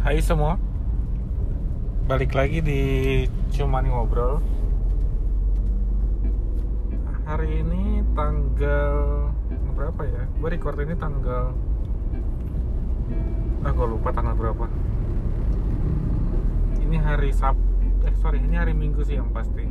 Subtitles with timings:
[0.00, 0.56] Hai semua.
[2.08, 2.80] Balik lagi di
[3.52, 4.40] Cuman Ngobrol.
[7.28, 9.28] Hari ini tanggal
[9.76, 10.24] Berapa ya?
[10.40, 11.52] Gue record ini tanggal
[13.60, 14.72] Ah gue lupa tanggal berapa.
[16.80, 17.60] Ini hari Sab
[18.00, 19.68] Eh sorry ini hari Minggu sih yang pasti.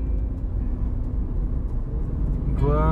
[2.54, 2.86] Gue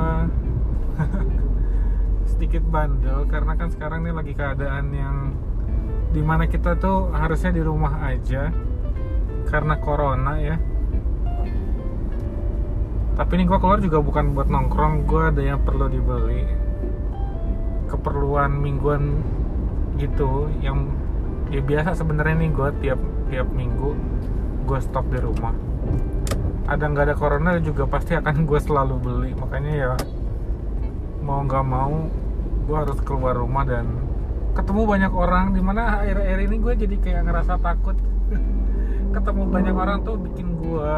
[2.34, 5.38] sedikit bandel karena kan sekarang ini lagi keadaan yang
[6.08, 8.48] di mana kita tuh harusnya di rumah aja
[9.48, 10.56] karena corona ya.
[13.18, 16.46] Tapi ini gue keluar juga bukan buat nongkrong gue ada yang perlu dibeli.
[17.90, 19.20] Keperluan mingguan
[19.98, 20.92] gitu yang
[21.50, 23.00] ya biasa sebenarnya nih gue tiap
[23.32, 23.96] tiap minggu
[24.64, 25.52] gue stok di rumah.
[26.68, 29.30] Ada nggak ada corona juga pasti akan gue selalu beli.
[29.34, 29.92] Makanya ya
[31.20, 32.08] mau nggak mau
[32.68, 34.07] gue harus keluar rumah dan
[34.58, 35.46] ketemu banyak orang.
[35.54, 37.94] Di mana akhir-akhir ini gue jadi kayak ngerasa takut.
[39.14, 40.94] Ketemu banyak orang tuh bikin gue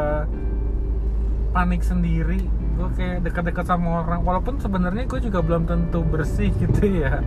[1.52, 2.48] panik sendiri.
[2.80, 4.24] Gue kayak dekat-dekat sama orang.
[4.24, 7.20] Walaupun sebenarnya gue juga belum tentu bersih gitu ya.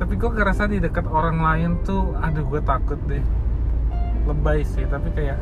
[0.00, 3.22] Tapi gue ngerasa di dekat orang lain tuh aduh gue takut deh.
[4.24, 5.38] Lebay sih tapi kayak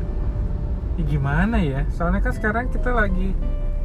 [0.99, 1.87] ya gimana ya?
[1.95, 3.37] Soalnya kan sekarang kita lagi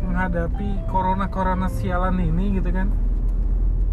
[0.01, 2.89] menghadapi corona corona sialan ini gitu kan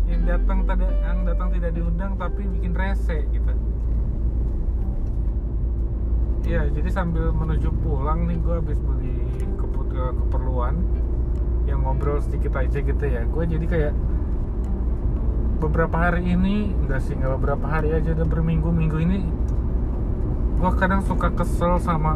[0.08, 3.52] yang datang tidak yang datang tidak diundang tapi bikin rese gitu.
[6.48, 9.20] Ya jadi sambil menuju pulang nih gue habis beli
[9.60, 10.80] ke- keperluan
[11.68, 13.28] yang ngobrol sedikit aja gitu ya.
[13.28, 13.92] Gue jadi kayak
[15.58, 19.26] beberapa hari ini enggak sih nggak beberapa hari aja udah berminggu-minggu ini
[20.58, 22.14] gue kadang suka kesel sama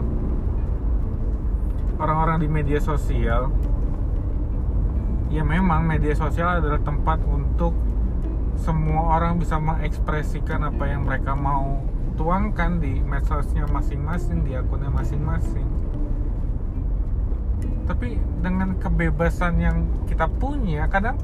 [1.99, 3.51] orang-orang di media sosial
[5.33, 7.73] ya memang media sosial adalah tempat untuk
[8.61, 11.81] semua orang bisa mengekspresikan apa yang mereka mau
[12.21, 15.65] tuangkan di medsosnya masing-masing di akunnya masing-masing.
[17.89, 21.17] Tapi dengan kebebasan yang kita punya kadang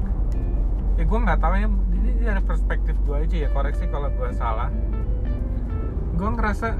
[0.97, 4.73] ya gue nggak tahu ya ini dari perspektif gue aja ya koreksi kalau gue salah.
[6.17, 6.75] Gue ngerasa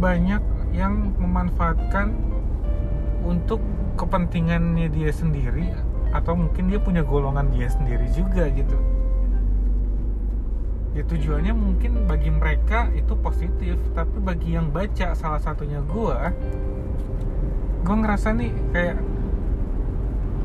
[0.00, 0.42] banyak
[0.72, 2.16] yang memanfaatkan
[3.28, 3.60] untuk
[4.00, 5.76] kepentingannya dia sendiri
[6.16, 8.80] atau mungkin dia punya golongan dia sendiri juga gitu.
[10.96, 16.32] Ya tujuannya mungkin bagi mereka itu positif tapi bagi yang baca salah satunya gua
[17.80, 18.96] gue ngerasa nih kayak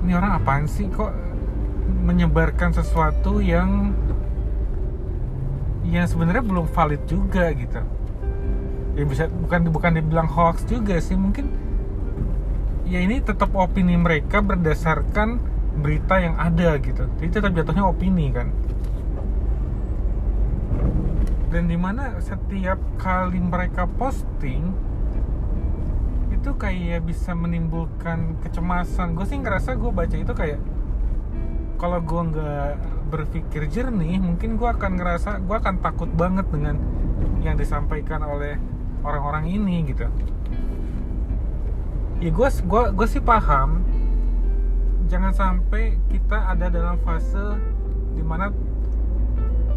[0.05, 0.85] ini orang apaan sih?
[0.85, 1.11] Kok
[2.05, 3.95] menyebarkan sesuatu yang
[5.85, 7.81] yang sebenarnya belum valid juga gitu.
[8.95, 11.64] Ya bisa bukan bukan dibilang hoax juga sih mungkin
[12.85, 15.41] ya ini tetap opini mereka berdasarkan
[15.81, 17.09] berita yang ada gitu.
[17.19, 18.53] Jadi tetap jatuhnya opini kan.
[21.49, 24.75] Dan di mana setiap kali mereka posting
[26.31, 29.17] itu kayak bisa menimbulkan kecemasan.
[29.17, 30.61] Gue sih ngerasa gue baca itu kayak
[31.75, 32.71] kalau gue nggak
[33.11, 36.79] berpikir jernih mungkin gue akan ngerasa gue akan takut banget dengan
[37.43, 38.57] yang disampaikan oleh
[39.05, 40.09] orang-orang ini gitu
[42.25, 43.85] ya gue gue gue sih paham.
[45.05, 47.61] Jangan sampai kita ada dalam fase
[48.17, 48.49] di mana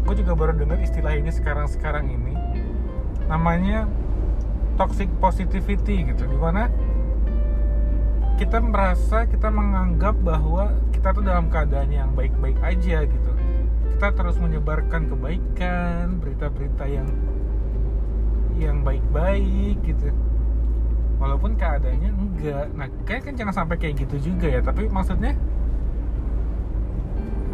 [0.01, 2.33] gue juga baru dengar istilah ini sekarang sekarang ini.
[3.29, 3.85] Namanya
[4.81, 6.73] toxic positivity gitu di mana
[8.41, 13.31] kita merasa kita menganggap bahwa kita tuh dalam keadaan yang baik-baik aja gitu.
[13.93, 17.13] Kita terus menyebarkan kebaikan berita-berita yang
[18.57, 20.09] yang baik-baik gitu
[21.19, 22.65] walaupun keadaannya enggak.
[22.73, 24.63] Nah kayak kan jangan sampai kayak gitu juga ya.
[24.63, 25.35] Tapi maksudnya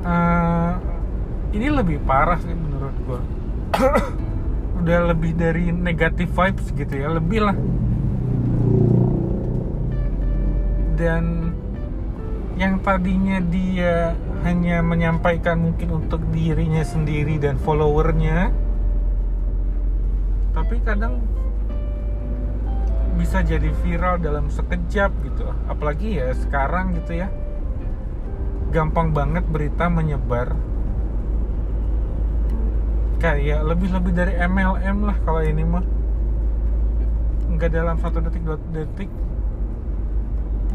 [0.06, 0.78] uh,
[1.52, 3.22] ini lebih parah sih menurut gua.
[4.80, 7.09] Udah lebih dari negatif vibes gitu ya.
[7.09, 7.58] Lebih lah.
[10.96, 11.52] Dan
[12.56, 14.16] yang tadinya dia
[14.47, 18.53] hanya menyampaikan mungkin untuk dirinya sendiri dan followernya
[20.56, 21.20] tapi kadang
[23.16, 25.47] bisa jadi viral dalam sekejap gitu.
[25.72, 27.32] Apalagi ya sekarang gitu ya.
[28.70, 30.53] Gampang banget berita menyebar.
[33.23, 35.85] Kayak lebih-lebih dari MLM lah kalau ini mah.
[37.56, 39.08] Nggak dalam satu detik dua detik.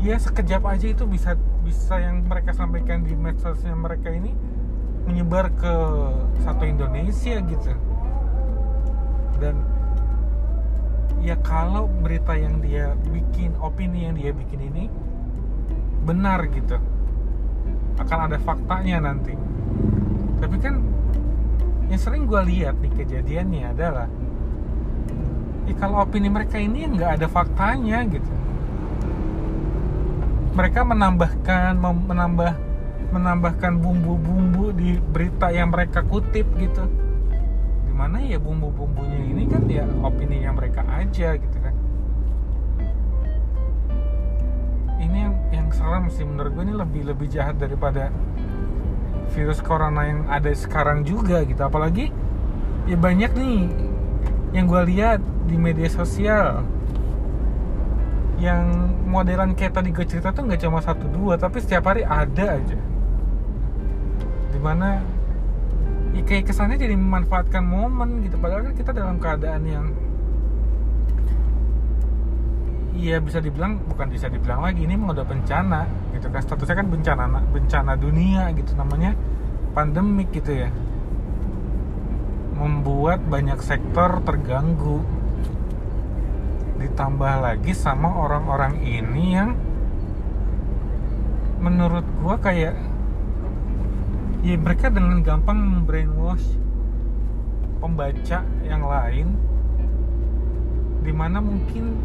[0.00, 4.32] Ya sekejap aja itu bisa bisa yang mereka sampaikan di medsosnya mereka ini
[5.04, 5.72] menyebar ke
[6.40, 7.72] satu Indonesia gitu.
[9.36, 9.79] Dan
[11.20, 14.88] ya kalau berita yang dia bikin opini yang dia bikin ini
[16.04, 16.80] benar gitu.
[18.00, 19.36] Akan ada faktanya nanti.
[20.40, 20.80] 'Tapi kan
[21.92, 24.08] yang sering gue lihat nih kejadiannya adalah
[25.68, 28.32] ya kalau opini mereka ini nggak ada faktanya gitu.
[30.56, 32.52] Mereka menambahkan menambah
[33.10, 36.99] menambahkan bumbu-bumbu di berita yang mereka kutip gitu
[38.10, 41.70] di mana ya bumbu-bumbunya ini kan ya opininya mereka aja gitu kan.
[44.98, 48.10] Ini yang yang serem sih menurut gue ini lebih lebih jahat daripada
[49.30, 51.62] virus corona yang ada sekarang juga gitu.
[51.62, 52.10] Apalagi
[52.90, 53.70] ya banyak nih
[54.58, 56.66] yang gue lihat di media sosial
[58.42, 62.58] yang modelan kayak tadi gue cerita tuh nggak cuma satu dua tapi setiap hari ada
[62.58, 62.78] aja.
[64.50, 65.19] Di mana
[66.10, 68.36] ya kayak kesannya jadi memanfaatkan momen gitu.
[68.38, 69.86] Padahal kan kita dalam keadaan yang
[73.00, 76.44] Iya bisa dibilang bukan bisa dibilang lagi ini memang udah bencana gitu kan.
[76.44, 79.16] Statusnya kan bencana bencana dunia gitu namanya
[79.72, 80.68] pandemik gitu ya.
[82.60, 85.00] Membuat banyak sektor terganggu.
[86.76, 89.56] Ditambah lagi sama orang-orang ini yang
[91.56, 92.76] menurut gua kayak
[94.40, 96.44] ya mereka dengan gampang brainwash
[97.80, 99.26] pembaca yang lain
[101.00, 101.96] di mana mungkin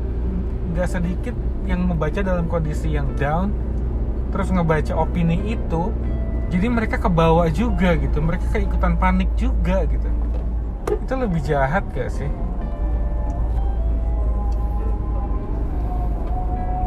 [0.71, 1.35] nggak sedikit
[1.67, 3.51] yang membaca dalam kondisi yang down
[4.31, 5.91] terus ngebaca opini itu
[6.51, 10.09] jadi mereka kebawa juga gitu mereka keikutan panik juga gitu.
[10.85, 12.29] Itu lebih jahat gak sih?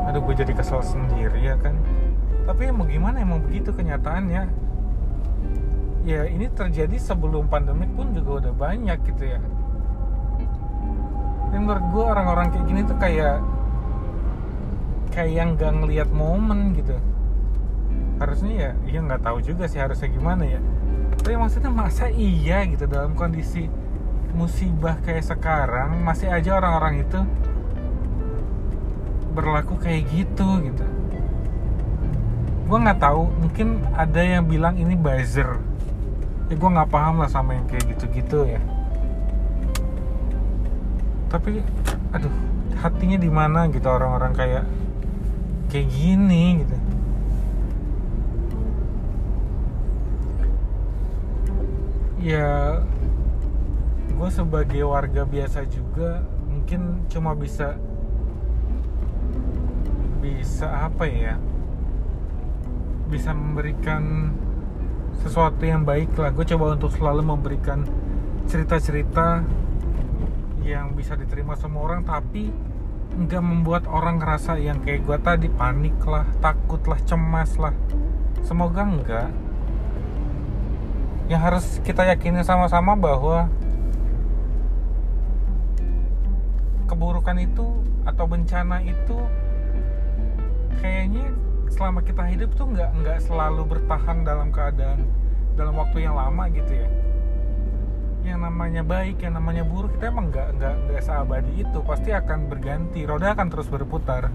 [0.06, 1.74] Aduh gue jadi kesel sendiri ya kan?
[2.46, 3.18] Tapi mau gimana?
[3.18, 4.67] Emang begitu kenyataannya
[6.08, 9.40] ya ini terjadi sebelum pandemik pun juga udah banyak gitu ya.
[11.52, 13.36] Dan menurut gue orang-orang kayak gini tuh kayak
[15.12, 16.96] kayak yang gak ngeliat momen gitu.
[18.16, 20.60] Harusnya ya iya nggak tahu juga sih harusnya gimana ya.
[21.20, 23.68] Tapi maksudnya masa iya gitu dalam kondisi
[24.32, 27.20] musibah kayak sekarang masih aja orang-orang itu
[29.36, 30.86] berlaku kayak gitu gitu.
[32.64, 35.67] Gue nggak tahu mungkin ada yang bilang ini buzzer
[36.48, 38.60] ya gue nggak paham lah sama yang kayak gitu-gitu ya.
[41.28, 41.60] Tapi
[42.16, 42.32] aduh
[42.80, 44.64] hatinya di mana gitu orang-orang kayak
[45.68, 46.76] kayak gini gitu.
[52.18, 52.80] Ya
[54.18, 57.78] gue sebagai warga biasa juga mungkin cuma bisa
[60.18, 61.38] bisa apa ya
[63.06, 64.34] bisa memberikan
[65.22, 66.30] sesuatu yang baik lah.
[66.30, 67.82] Gue coba untuk selalu memberikan
[68.48, 69.42] cerita-cerita
[70.64, 72.52] yang bisa diterima semua orang tapi
[73.18, 77.74] nggak membuat orang ngerasa yang kayak gue tadi panik lah takut lah cemas lah.
[78.44, 79.28] Semoga enggak
[81.28, 83.52] yang harus kita yakini sama-sama bahwa
[86.88, 89.18] keburukan itu atau bencana itu
[90.80, 91.28] kayaknya
[91.72, 95.04] selama kita hidup tuh nggak nggak selalu bertahan dalam keadaan
[95.54, 96.88] dalam waktu yang lama gitu ya.
[98.26, 101.78] Yang namanya baik yang namanya buruk kita emang nggak nggak nggak seabadi itu.
[101.82, 104.30] Pasti akan berganti roda akan terus berputar.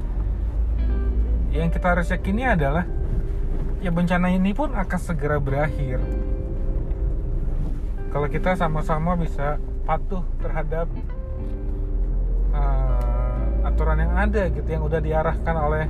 [1.53, 2.85] Yang kita harus yakini adalah
[3.83, 5.99] ya bencana ini pun akan segera berakhir.
[8.13, 10.87] Kalau kita sama-sama bisa patuh terhadap
[12.53, 15.85] uh, aturan yang ada gitu yang udah diarahkan oleh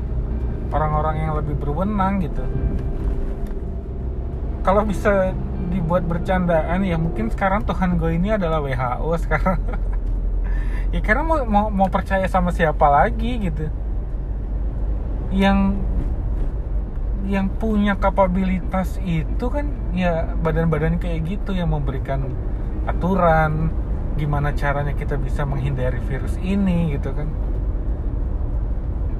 [0.73, 2.41] orang-orang yang lebih berwenang gitu.
[4.65, 5.37] Kalau bisa
[5.69, 9.61] dibuat bercandaan ya mungkin sekarang Tuhan gue ini adalah WHO sekarang.
[10.93, 13.65] Ya karena mau, mau mau percaya sama siapa lagi gitu.
[15.33, 15.81] Yang
[17.25, 22.29] yang punya kapabilitas itu kan ya badan-badan kayak gitu yang memberikan
[22.85, 23.71] aturan
[24.19, 27.25] gimana caranya kita bisa menghindari virus ini gitu kan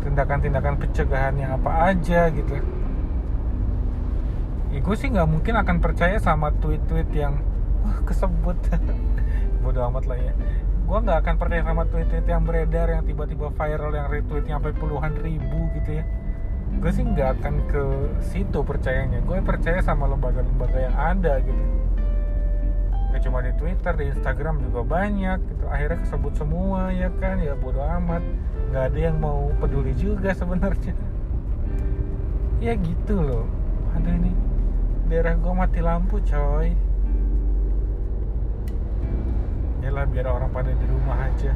[0.03, 2.59] tindakan-tindakan pencegahan yang apa aja gitu.
[4.73, 7.39] Ya gue sih nggak mungkin akan percaya sama tweet-tweet yang
[7.85, 8.57] wah kesebut.
[9.63, 10.33] Bodo amat lah ya.
[10.83, 15.13] Gue nggak akan percaya sama tweet-tweet yang beredar yang tiba-tiba viral yang retweetnya sampai puluhan
[15.21, 16.05] ribu gitu ya.
[16.81, 17.83] Gue sih nggak akan ke
[18.19, 19.21] situ percayanya.
[19.23, 21.63] Gue percaya sama lembaga-lembaga yang ada gitu.
[23.13, 25.65] Gak cuma di Twitter di Instagram juga banyak gitu.
[25.69, 27.37] Akhirnya kesebut semua ya kan?
[27.45, 28.25] Ya bodo amat
[28.73, 30.97] nggak ada yang mau peduli juga sebenarnya.
[32.57, 33.45] Ya gitu loh.
[33.93, 34.33] Ada ini
[35.13, 36.73] daerah gue mati lampu coy.
[39.85, 41.53] Ya lah biar orang pada di rumah aja.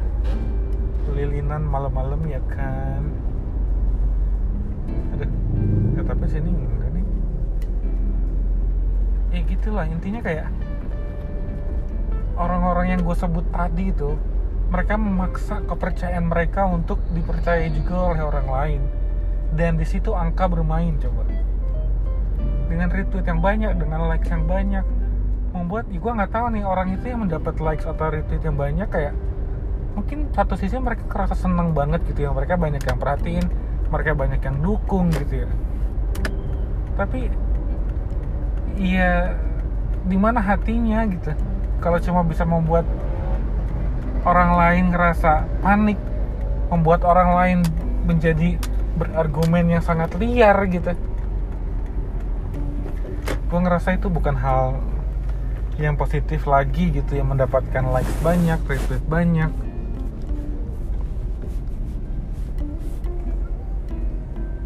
[1.10, 3.02] Lilinan malam-malam ya kan?
[5.18, 5.26] Aduh
[5.98, 7.06] ya tapi sini enggak nih?
[9.34, 10.54] Ya gitulah intinya kayak
[12.38, 14.14] orang-orang yang gue sebut tadi itu
[14.68, 18.82] mereka memaksa kepercayaan mereka untuk dipercaya juga oleh orang lain.
[19.56, 21.24] Dan di situ angka bermain coba.
[22.68, 24.84] Dengan retweet yang banyak dengan likes yang banyak
[25.56, 28.84] membuat ya gue nggak tahu nih orang itu yang mendapat likes atau retweet yang banyak
[28.92, 29.16] kayak
[29.96, 33.46] mungkin satu sisi mereka kerasa seneng banget gitu ya mereka banyak yang perhatiin
[33.88, 35.50] mereka banyak yang dukung gitu ya.
[37.00, 37.32] Tapi
[38.76, 39.32] iya
[40.04, 41.32] di mana hatinya gitu.
[41.80, 42.84] Kalau cuma bisa membuat
[44.26, 45.98] orang lain ngerasa panik
[46.72, 47.58] membuat orang lain
[48.06, 48.58] menjadi
[48.98, 50.94] berargumen yang sangat liar gitu
[53.48, 54.76] gue ngerasa itu bukan hal
[55.80, 59.50] yang positif lagi gitu yang mendapatkan likes banyak, retweet banyak.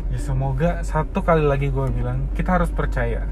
[0.08, 3.28] Ya semoga satu kali lagi gue bilang kita harus percaya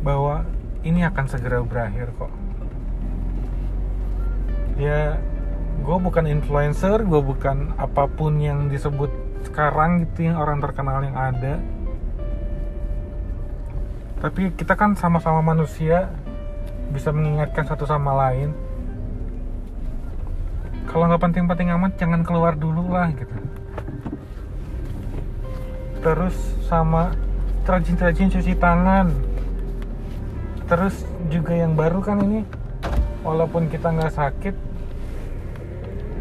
[0.00, 0.46] bahwa
[0.86, 2.32] ini akan segera berakhir kok.
[4.80, 5.20] Ya
[5.84, 9.12] gue bukan influencer, gue bukan apa pun yang disebut
[9.44, 11.60] sekarang gitu yang orang terkenal yang ada.
[14.24, 16.08] Tapi kita kan sama-sama manusia
[16.96, 18.56] bisa mengingatkan satu sama lain.
[20.88, 23.36] Kalau nggak penting-penting amat jangan keluar dulu lah gitu.
[26.00, 27.12] Terus sama
[27.68, 29.12] rajin-rajin cuci tangan.
[30.66, 32.42] Terus juga yang baru kan ini
[33.22, 34.69] walaupun kita nggak sakit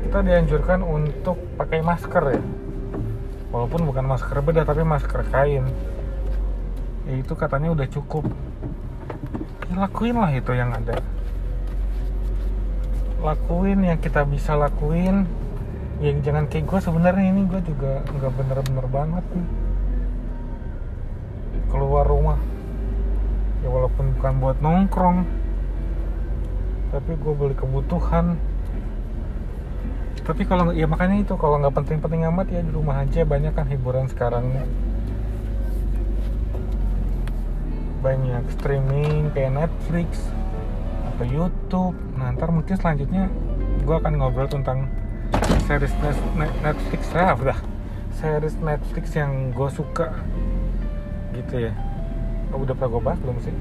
[0.06, 2.44] kita dianjurkan untuk pakai masker ya.
[3.50, 5.66] Walaupun bukan masker bedah tapi masker kain.
[7.10, 8.26] Ya itu katanya udah cukup.
[9.70, 11.02] Ya lakuin lah itu yang ada.
[13.20, 15.26] Lakuin yang kita bisa lakuin.
[16.00, 19.48] Ya jangan kayak gue sebenarnya ini gue juga nggak bener-bener banget nih.
[21.70, 22.40] Keluar rumah.
[23.60, 25.28] Ya walaupun bukan buat nongkrong
[26.90, 28.42] tapi gue beli kebutuhan
[30.30, 33.66] tapi kalau ya makanya itu kalau nggak penting-penting amat ya di rumah aja banyak kan
[33.66, 34.46] hiburan sekarang.
[38.06, 40.30] Banyak streaming kayak Netflix
[41.10, 41.98] atau YouTube.
[42.14, 43.26] Nah ntar mungkin selanjutnya
[43.82, 44.86] gue akan ngobrol tentang
[45.66, 45.98] series
[46.38, 47.10] Netflix.
[47.18, 47.58] Ah udah
[48.22, 50.14] series Netflix yang gue suka.
[51.34, 51.74] Gitu ya.
[52.54, 53.56] Oh, udah pernah gue bahas belum sih?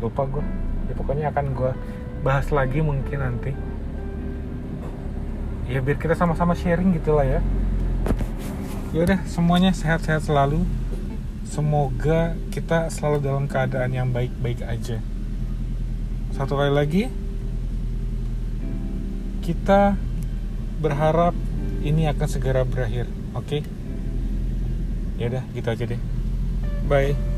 [0.00, 0.40] Lupa gue
[0.88, 1.72] ya pokoknya akan gue
[2.24, 3.52] bahas lagi mungkin nanti
[5.72, 7.40] ya biar kita sama-sama sharing gitulah ya.
[8.92, 10.68] Ya udah semuanya sehat-sehat selalu.
[11.48, 15.00] Semoga kita selalu dalam keadaan yang baik-baik aja.
[16.36, 17.02] Satu kali lagi
[19.40, 19.96] kita
[20.84, 21.32] berharap
[21.80, 23.48] ini akan segera berakhir oke?
[23.48, 23.62] Okay?
[25.20, 26.00] ya udah gitu aja deh.
[26.88, 27.31] Bye